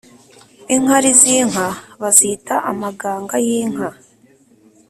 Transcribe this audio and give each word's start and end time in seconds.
Inkari 0.75 1.09
z’inka 1.19 1.67
bazita 2.01 2.55
amaganga 2.71 3.35
y’inka 3.45 3.89